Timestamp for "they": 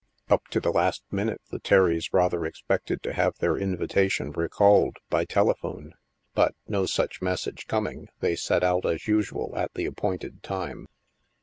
8.19-8.35